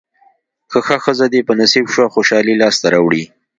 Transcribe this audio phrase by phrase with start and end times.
[0.71, 3.23] که ښه ښځه دې په نصیب شوه خوشالۍ لاسته راوړې.